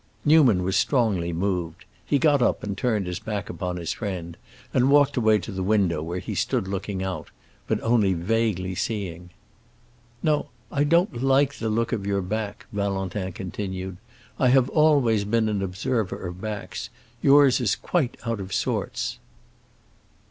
Newman 0.25 0.63
was 0.63 0.75
strongly 0.75 1.31
moved. 1.31 1.85
He 2.03 2.17
got 2.17 2.41
up 2.41 2.63
and 2.63 2.75
turned 2.75 3.05
his 3.05 3.19
back 3.19 3.51
upon 3.51 3.77
his 3.77 3.93
friend 3.93 4.35
and 4.73 4.89
walked 4.89 5.15
away 5.15 5.37
to 5.37 5.51
the 5.51 5.61
window, 5.61 6.01
where 6.01 6.17
he 6.17 6.33
stood 6.33 6.67
looking 6.67 7.03
out, 7.03 7.29
but 7.67 7.79
only 7.83 8.13
vaguely 8.15 8.73
seeing. 8.73 9.29
"No, 10.23 10.49
I 10.71 10.85
don't 10.85 11.21
like 11.21 11.53
the 11.53 11.69
look 11.69 11.91
of 11.93 12.07
your 12.07 12.23
back," 12.23 12.65
Valentin 12.71 13.31
continued. 13.33 13.97
"I 14.39 14.47
have 14.49 14.69
always 14.71 15.23
been 15.23 15.47
an 15.47 15.61
observer 15.61 16.25
of 16.27 16.41
backs; 16.41 16.89
yours 17.21 17.61
is 17.61 17.75
quite 17.75 18.17
out 18.25 18.39
of 18.39 18.51
sorts." 18.55 19.19